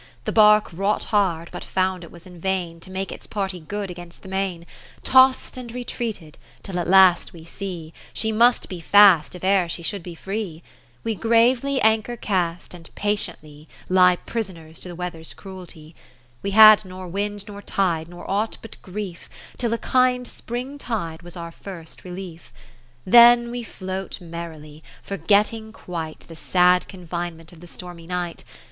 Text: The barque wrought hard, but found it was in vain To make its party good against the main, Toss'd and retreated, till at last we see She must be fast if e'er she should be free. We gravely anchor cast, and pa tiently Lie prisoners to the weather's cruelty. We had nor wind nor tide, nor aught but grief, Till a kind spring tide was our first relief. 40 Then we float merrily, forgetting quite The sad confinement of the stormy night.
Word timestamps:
The 0.25 0.31
barque 0.31 0.73
wrought 0.73 1.03
hard, 1.03 1.49
but 1.51 1.63
found 1.63 2.03
it 2.03 2.09
was 2.11 2.25
in 2.25 2.39
vain 2.41 2.79
To 2.79 2.89
make 2.89 3.11
its 3.11 3.27
party 3.27 3.59
good 3.59 3.91
against 3.91 4.23
the 4.23 4.27
main, 4.29 4.65
Toss'd 5.03 5.59
and 5.59 5.71
retreated, 5.71 6.39
till 6.63 6.79
at 6.79 6.87
last 6.87 7.33
we 7.33 7.45
see 7.45 7.93
She 8.11 8.31
must 8.31 8.67
be 8.67 8.79
fast 8.81 9.35
if 9.35 9.43
e'er 9.43 9.69
she 9.69 9.83
should 9.83 10.01
be 10.01 10.15
free. 10.15 10.63
We 11.03 11.13
gravely 11.13 11.79
anchor 11.81 12.17
cast, 12.17 12.73
and 12.73 12.89
pa 12.95 13.09
tiently 13.09 13.67
Lie 13.89 14.15
prisoners 14.15 14.79
to 14.79 14.87
the 14.87 14.95
weather's 14.95 15.35
cruelty. 15.35 15.93
We 16.41 16.49
had 16.49 16.83
nor 16.83 17.07
wind 17.07 17.45
nor 17.47 17.61
tide, 17.61 18.07
nor 18.09 18.27
aught 18.27 18.57
but 18.63 18.81
grief, 18.81 19.29
Till 19.59 19.71
a 19.71 19.77
kind 19.77 20.27
spring 20.27 20.79
tide 20.79 21.21
was 21.21 21.37
our 21.37 21.51
first 21.51 22.03
relief. 22.03 22.51
40 23.03 23.11
Then 23.11 23.51
we 23.51 23.61
float 23.61 24.19
merrily, 24.19 24.81
forgetting 25.03 25.71
quite 25.71 26.21
The 26.21 26.35
sad 26.35 26.87
confinement 26.87 27.53
of 27.53 27.59
the 27.59 27.67
stormy 27.67 28.07
night. 28.07 28.43